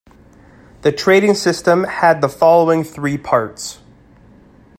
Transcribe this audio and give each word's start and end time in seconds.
The 0.81 0.91
Trading 0.91 1.35
System 1.35 1.83
had 1.83 2.21
the 2.21 2.27
following 2.27 2.83
three 2.83 3.19
parts. 3.19 3.77